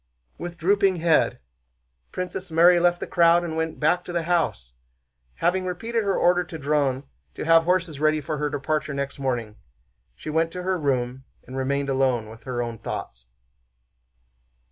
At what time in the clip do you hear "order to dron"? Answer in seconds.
6.17-7.03